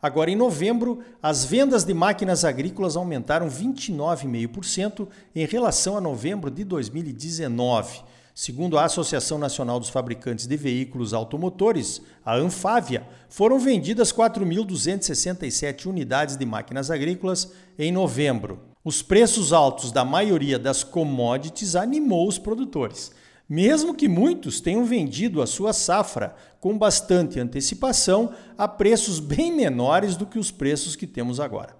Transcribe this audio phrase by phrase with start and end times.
[0.00, 6.62] Agora, em novembro, as vendas de máquinas agrícolas aumentaram 29,5% em relação a novembro de
[6.62, 8.02] 2019.
[8.32, 16.36] Segundo a Associação Nacional dos Fabricantes de Veículos Automotores, a Anfávia, foram vendidas 4.267 unidades
[16.36, 18.60] de máquinas agrícolas em novembro.
[18.84, 23.10] Os preços altos da maioria das commodities animou os produtores.
[23.48, 30.16] Mesmo que muitos tenham vendido a sua safra com bastante antecipação a preços bem menores
[30.16, 31.74] do que os preços que temos agora.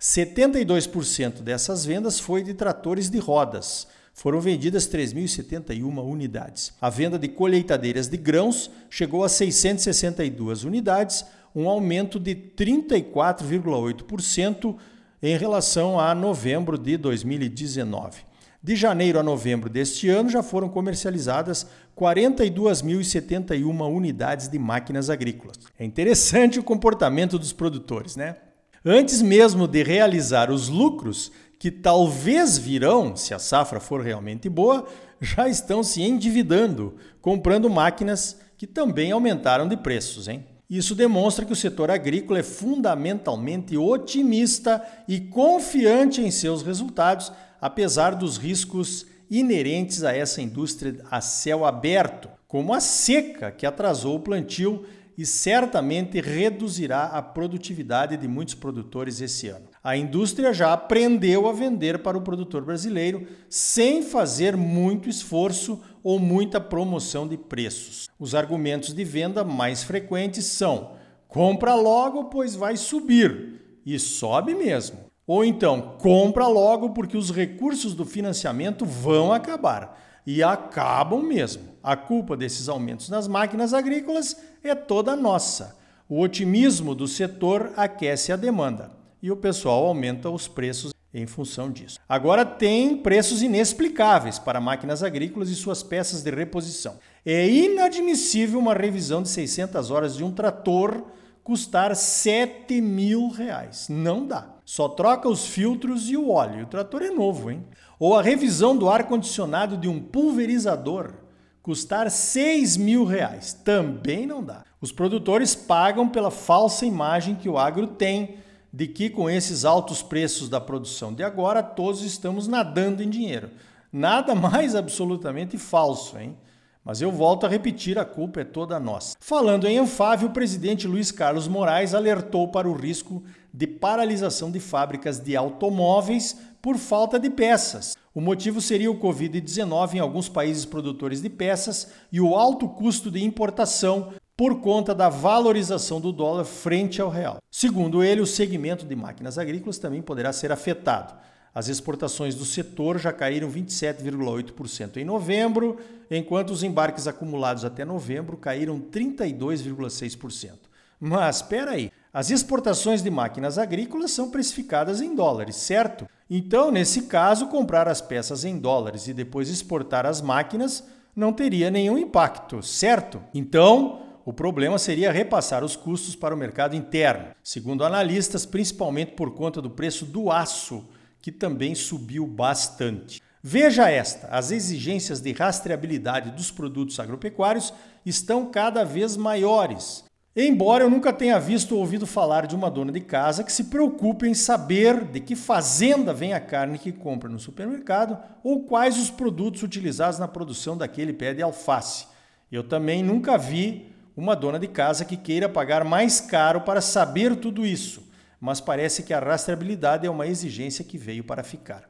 [0.00, 3.86] 72% dessas vendas foi de tratores de rodas.
[4.12, 6.72] Foram vendidas 3.071 unidades.
[6.80, 11.24] A venda de colheitadeiras de grãos chegou a 662 unidades,
[11.54, 14.76] um aumento de 34,8%
[15.22, 18.31] em relação a novembro de 2019.
[18.62, 21.66] De janeiro a novembro deste ano já foram comercializadas
[21.98, 25.58] 42.071 unidades de máquinas agrícolas.
[25.76, 28.36] É interessante o comportamento dos produtores, né?
[28.84, 34.86] Antes mesmo de realizar os lucros, que talvez virão, se a safra for realmente boa,
[35.20, 40.46] já estão se endividando, comprando máquinas que também aumentaram de preços, hein?
[40.70, 47.30] Isso demonstra que o setor agrícola é fundamentalmente otimista e confiante em seus resultados,
[47.62, 54.16] apesar dos riscos inerentes a essa indústria a céu aberto, como a seca que atrasou
[54.16, 54.84] o plantio
[55.16, 59.66] e certamente reduzirá a produtividade de muitos produtores esse ano.
[59.84, 66.18] A indústria já aprendeu a vender para o produtor brasileiro sem fazer muito esforço ou
[66.18, 68.08] muita promoção de preços.
[68.18, 70.92] Os argumentos de venda mais frequentes são:
[71.28, 73.60] compra logo, pois vai subir.
[73.84, 75.11] E sobe mesmo.
[75.26, 79.98] Ou então, compra logo porque os recursos do financiamento vão acabar.
[80.26, 81.62] E acabam mesmo.
[81.82, 85.76] A culpa desses aumentos nas máquinas agrícolas é toda nossa.
[86.08, 88.90] O otimismo do setor aquece a demanda
[89.22, 91.98] e o pessoal aumenta os preços em função disso.
[92.08, 96.96] Agora tem preços inexplicáveis para máquinas agrícolas e suas peças de reposição.
[97.24, 101.04] É inadmissível uma revisão de 600 horas de um trator
[101.42, 103.88] custar 7 mil reais.
[103.88, 104.46] Não dá.
[104.64, 106.64] Só troca os filtros e o óleo.
[106.64, 107.64] O trator é novo, hein?
[107.98, 111.14] Ou a revisão do ar-condicionado de um pulverizador
[111.62, 113.52] custar 6 mil reais.
[113.52, 114.64] Também não dá.
[114.80, 118.36] Os produtores pagam pela falsa imagem que o agro tem
[118.72, 123.50] de que com esses altos preços da produção de agora todos estamos nadando em dinheiro.
[123.92, 126.36] Nada mais absolutamente falso, hein?
[126.84, 129.16] Mas eu volto a repetir, a culpa é toda nossa.
[129.20, 133.22] Falando em Anfávio, o presidente Luiz Carlos Moraes alertou para o risco
[133.54, 137.96] de paralisação de fábricas de automóveis por falta de peças.
[138.12, 143.10] O motivo seria o Covid-19 em alguns países produtores de peças e o alto custo
[143.10, 147.38] de importação por conta da valorização do dólar frente ao real.
[147.50, 151.14] Segundo ele, o segmento de máquinas agrícolas também poderá ser afetado.
[151.54, 155.78] As exportações do setor já caíram 27,8% em novembro,
[156.10, 160.52] enquanto os embarques acumulados até novembro caíram 32,6%.
[160.98, 166.08] Mas espera aí, as exportações de máquinas agrícolas são precificadas em dólares, certo?
[166.30, 171.70] Então, nesse caso, comprar as peças em dólares e depois exportar as máquinas não teria
[171.70, 173.20] nenhum impacto, certo?
[173.34, 179.34] Então, o problema seria repassar os custos para o mercado interno, segundo analistas, principalmente por
[179.34, 180.86] conta do preço do aço
[181.22, 183.22] que também subiu bastante.
[183.40, 187.72] Veja esta: as exigências de rastreabilidade dos produtos agropecuários
[188.04, 190.04] estão cada vez maiores.
[190.34, 193.64] Embora eu nunca tenha visto ou ouvido falar de uma dona de casa que se
[193.64, 198.98] preocupe em saber de que fazenda vem a carne que compra no supermercado ou quais
[198.98, 202.06] os produtos utilizados na produção daquele pé de alface.
[202.50, 207.36] Eu também nunca vi uma dona de casa que queira pagar mais caro para saber
[207.36, 208.11] tudo isso
[208.42, 211.88] mas parece que a rastreabilidade é uma exigência que veio para ficar.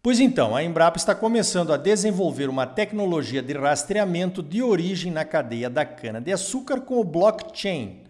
[0.00, 5.24] Pois então, a Embrapa está começando a desenvolver uma tecnologia de rastreamento de origem na
[5.24, 8.04] cadeia da cana-de-açúcar com o blockchain.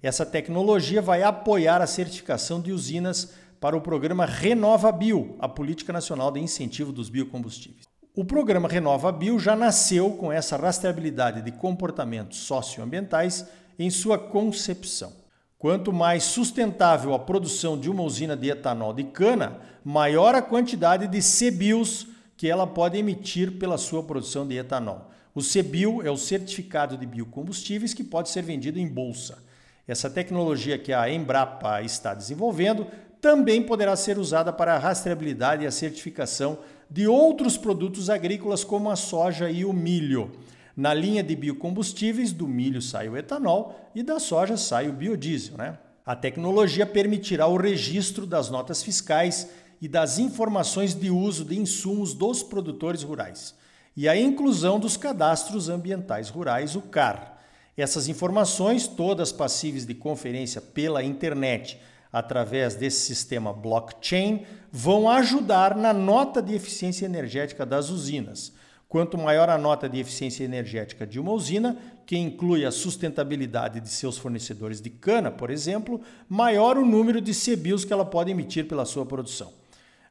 [0.00, 5.92] Essa tecnologia vai apoiar a certificação de usinas para o programa Renova Bio, a Política
[5.92, 7.86] Nacional de Incentivo dos Biocombustíveis.
[8.14, 13.44] O programa Renova Bio já nasceu com essa rastreabilidade de comportamentos socioambientais
[13.76, 15.21] em sua concepção.
[15.62, 21.06] Quanto mais sustentável a produção de uma usina de etanol de cana, maior a quantidade
[21.06, 25.12] de CBIOS que ela pode emitir pela sua produção de etanol.
[25.32, 29.38] O CBIO é o certificado de biocombustíveis que pode ser vendido em bolsa.
[29.86, 32.84] Essa tecnologia que a Embrapa está desenvolvendo
[33.20, 36.58] também poderá ser usada para a rastreabilidade e a certificação
[36.90, 40.32] de outros produtos agrícolas como a soja e o milho.
[40.76, 45.56] Na linha de biocombustíveis, do milho sai o etanol e da soja sai o biodiesel.
[45.56, 45.78] Né?
[46.04, 49.48] A tecnologia permitirá o registro das notas fiscais
[49.80, 53.54] e das informações de uso de insumos dos produtores rurais
[53.96, 57.38] e a inclusão dos cadastros ambientais rurais, o CAR.
[57.76, 61.78] Essas informações, todas passíveis de conferência pela internet
[62.12, 68.52] através desse sistema blockchain, vão ajudar na nota de eficiência energética das usinas.
[68.92, 73.88] Quanto maior a nota de eficiência energética de uma usina, que inclui a sustentabilidade de
[73.88, 75.98] seus fornecedores de cana, por exemplo,
[76.28, 79.50] maior o número de CBIOS que ela pode emitir pela sua produção.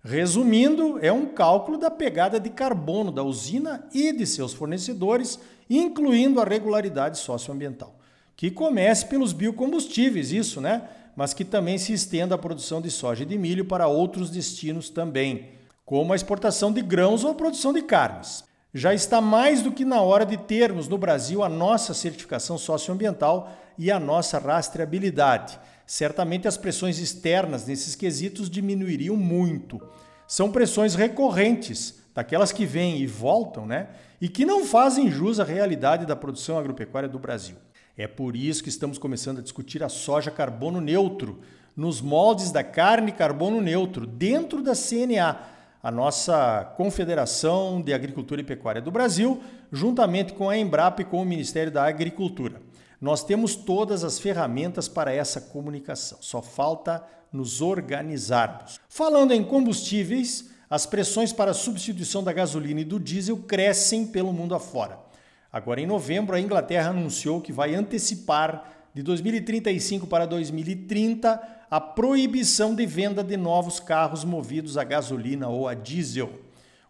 [0.03, 5.39] Resumindo, é um cálculo da pegada de carbono da usina e de seus fornecedores,
[5.69, 7.95] incluindo a regularidade socioambiental.
[8.35, 10.89] Que comece pelos biocombustíveis, isso, né?
[11.15, 14.89] Mas que também se estenda a produção de soja e de milho para outros destinos
[14.89, 15.49] também,
[15.85, 18.49] como a exportação de grãos ou a produção de carnes.
[18.73, 23.51] Já está mais do que na hora de termos no Brasil a nossa certificação socioambiental
[23.77, 25.59] e a nossa rastreabilidade.
[25.85, 29.81] Certamente as pressões externas nesses quesitos diminuiriam muito.
[30.25, 33.89] São pressões recorrentes, daquelas que vêm e voltam, né?
[34.21, 37.57] E que não fazem jus à realidade da produção agropecuária do Brasil.
[37.97, 41.41] É por isso que estamos começando a discutir a soja carbono neutro,
[41.75, 45.39] nos moldes da carne carbono neutro, dentro da CNA
[45.81, 49.41] a nossa Confederação de Agricultura e Pecuária do Brasil,
[49.71, 52.61] juntamente com a Embrapa e com o Ministério da Agricultura.
[52.99, 58.79] Nós temos todas as ferramentas para essa comunicação, só falta nos organizarmos.
[58.87, 64.31] Falando em combustíveis, as pressões para a substituição da gasolina e do diesel crescem pelo
[64.31, 64.99] mundo afora.
[65.51, 72.75] Agora, em novembro, a Inglaterra anunciou que vai antecipar de 2035 para 2030 a proibição
[72.75, 76.29] de venda de novos carros movidos a gasolina ou a diesel.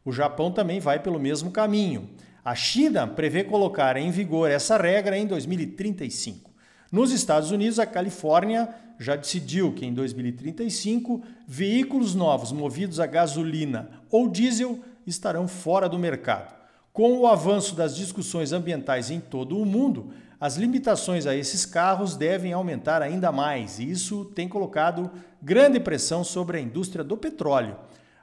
[0.04, 2.10] O Japão também vai pelo mesmo caminho.
[2.44, 6.50] A China prevê colocar em vigor essa regra em 2035.
[6.92, 8.68] Nos Estados Unidos, a Califórnia
[9.00, 16.00] já decidiu que em 2035 veículos novos movidos a gasolina ou diesel estarão fora do
[16.00, 16.54] mercado.
[16.92, 20.12] Com o avanço das discussões ambientais em todo o mundo,
[20.42, 26.24] as limitações a esses carros devem aumentar ainda mais, e isso tem colocado grande pressão
[26.24, 27.76] sobre a indústria do petróleo.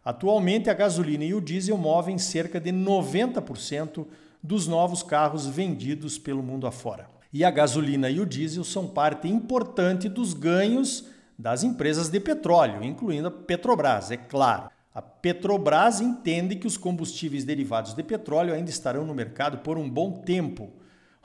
[0.04, 4.04] Atualmente, a gasolina e o diesel movem cerca de 90%
[4.42, 7.08] dos novos carros vendidos pelo mundo afora.
[7.32, 11.04] E a gasolina e o diesel são parte importante dos ganhos
[11.38, 14.70] das empresas de petróleo, incluindo a Petrobras, é claro.
[14.92, 19.88] A Petrobras entende que os combustíveis derivados de petróleo ainda estarão no mercado por um
[19.88, 20.72] bom tempo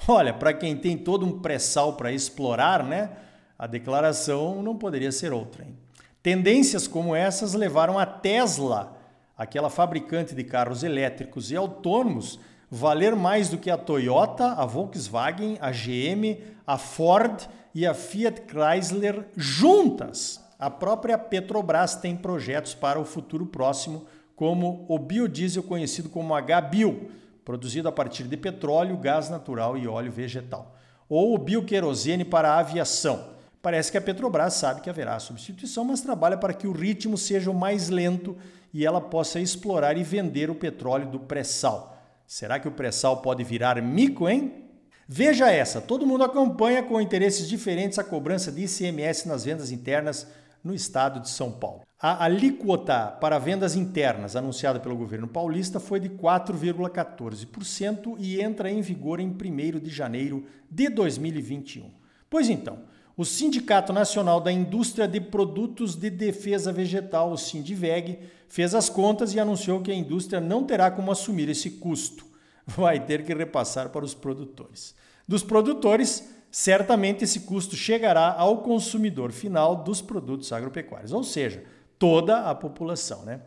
[0.08, 3.12] Olha, para quem tem todo um pré-sal para explorar, né?
[3.58, 5.64] A declaração não poderia ser outra.
[5.64, 5.78] Hein?
[6.22, 8.98] Tendências como essas levaram a Tesla,
[9.38, 12.38] aquela fabricante de carros elétricos e autônomos,
[12.70, 18.42] valer mais do que a Toyota, a Volkswagen, a GM, a Ford e a Fiat
[18.42, 20.44] Chrysler juntas.
[20.60, 24.06] A própria Petrobras tem projetos para o futuro próximo,
[24.36, 27.10] como o biodiesel conhecido como HBio,
[27.46, 30.76] produzido a partir de petróleo, gás natural e óleo vegetal.
[31.10, 33.34] Ou o bioquerosene para a aviação.
[33.62, 37.50] Parece que a Petrobras sabe que haverá substituição, mas trabalha para que o ritmo seja
[37.50, 38.36] o mais lento
[38.74, 41.98] e ela possa explorar e vender o petróleo do pré-sal.
[42.28, 44.66] Será que o pré-sal pode virar mico, hein?
[45.08, 50.28] Veja essa: todo mundo acompanha com interesses diferentes a cobrança de ICMS nas vendas internas
[50.64, 51.82] no estado de São Paulo.
[52.00, 58.82] A alíquota para vendas internas anunciada pelo governo paulista foi de 4,14% e entra em
[58.82, 61.92] vigor em 1 de janeiro de 2021.
[62.30, 62.80] Pois então,
[63.16, 69.34] o Sindicato Nacional da Indústria de Produtos de Defesa Vegetal, o Sindiveg, fez as contas
[69.34, 72.26] e anunciou que a indústria não terá como assumir esse custo.
[72.66, 74.96] Vai ter que repassar para os produtores.
[75.28, 81.64] Dos produtores, certamente esse custo chegará ao consumidor final dos produtos agropecuários, ou seja,
[81.98, 83.24] toda a população.
[83.24, 83.42] Né?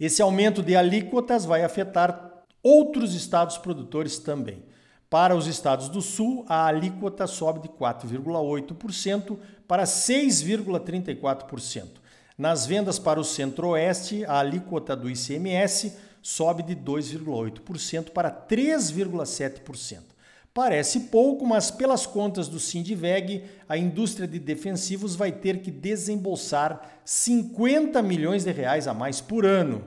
[0.00, 4.64] Esse aumento de alíquotas vai afetar outros estados produtores também.
[5.08, 11.90] Para os estados do Sul, a alíquota sobe de 4,8% para 6,34%.
[12.36, 20.11] Nas vendas para o Centro-Oeste, a alíquota do ICMS sobe de 2,8% para 3,7%.
[20.54, 27.00] Parece pouco, mas pelas contas do Sindiveg, a indústria de defensivos vai ter que desembolsar
[27.06, 29.82] 50 milhões de reais a mais por ano.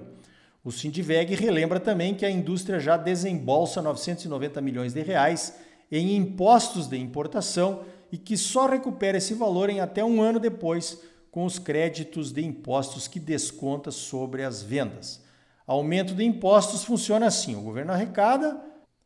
[0.63, 5.55] O Sindiveg relembra também que a indústria já desembolsa 990 milhões de reais
[5.91, 11.00] em impostos de importação e que só recupera esse valor em até um ano depois
[11.29, 15.22] com os créditos de impostos que desconta sobre as vendas.
[15.67, 18.60] Aumento de impostos funciona assim: o governo arrecada,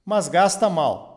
[0.05, 1.08] mas gasta mal.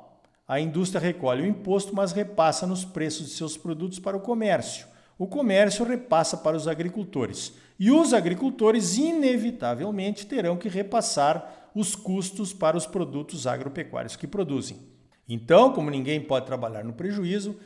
[0.46, 4.86] A indústria recolhe o imposto, mas repassa nos preços de seus produtos para o comércio.
[5.18, 7.54] O comércio repassa para os agricultores.
[7.78, 14.78] E os agricultores, inevitavelmente, terão que repassar os custos para os produtos agropecuários que produzem.
[15.28, 17.56] Então, como ninguém pode trabalhar no prejuízo,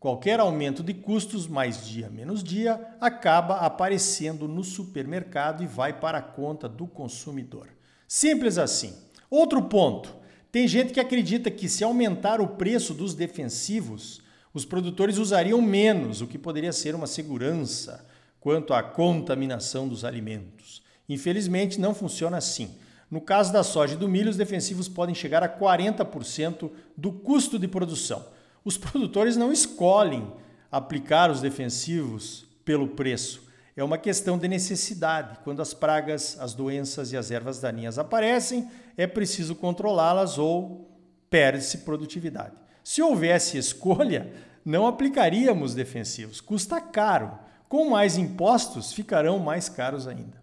[0.00, 6.18] qualquer aumento de custos, mais dia menos dia, acaba aparecendo no supermercado e vai para
[6.18, 7.68] a conta do consumidor.
[8.08, 8.94] Simples assim.
[9.30, 10.21] Outro ponto:
[10.52, 14.20] tem gente que acredita que se aumentar o preço dos defensivos,
[14.52, 18.06] os produtores usariam menos, o que poderia ser uma segurança
[18.38, 20.82] quanto à contaminação dos alimentos.
[21.08, 22.70] Infelizmente, não funciona assim.
[23.10, 27.58] No caso da soja e do milho, os defensivos podem chegar a 40% do custo
[27.58, 28.22] de produção.
[28.62, 30.30] Os produtores não escolhem
[30.70, 33.42] aplicar os defensivos pelo preço.
[33.76, 35.38] É uma questão de necessidade.
[35.44, 40.90] Quando as pragas, as doenças e as ervas daninhas aparecem, é preciso controlá-las ou
[41.30, 42.54] perde-se produtividade.
[42.84, 44.30] Se houvesse escolha,
[44.64, 46.40] não aplicaríamos defensivos.
[46.40, 47.38] Custa caro.
[47.68, 50.42] Com mais impostos, ficarão mais caros ainda.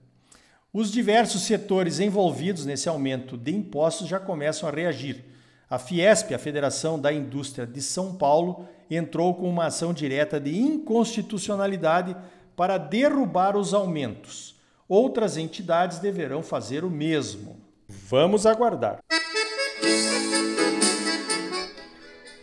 [0.74, 5.24] Os diversos setores envolvidos nesse aumento de impostos já começam a reagir.
[5.70, 10.58] A Fiesp, a Federação da Indústria de São Paulo, entrou com uma ação direta de
[10.58, 12.16] inconstitucionalidade
[12.60, 14.54] para derrubar os aumentos.
[14.86, 17.56] Outras entidades deverão fazer o mesmo.
[17.88, 19.00] Vamos aguardar.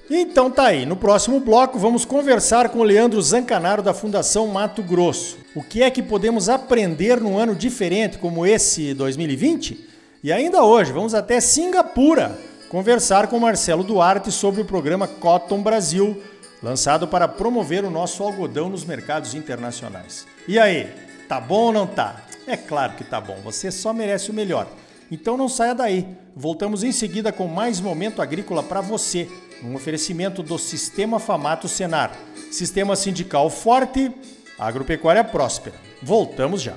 [0.09, 4.83] Então tá aí, no próximo bloco vamos conversar com o Leandro Zancanaro da Fundação Mato
[4.83, 5.37] Grosso.
[5.55, 9.87] O que é que podemos aprender num ano diferente como esse 2020?
[10.25, 12.39] E ainda hoje vamos até Singapura
[12.71, 16.23] conversar com Marcelo Duarte sobre o programa Cotton Brasil,
[16.63, 20.27] lançado para promover o nosso algodão nos mercados internacionais.
[20.49, 20.93] E aí,
[21.29, 22.23] tá bom ou não tá?
[22.47, 24.69] É claro que tá bom, você só merece o melhor.
[25.11, 26.07] Então não saia daí.
[26.35, 29.29] Voltamos em seguida com mais momento agrícola para você
[29.63, 32.13] um oferecimento do Sistema Famato Senar.
[32.51, 34.13] Sistema sindical forte,
[34.59, 35.77] agropecuária próspera.
[36.03, 36.75] Voltamos já.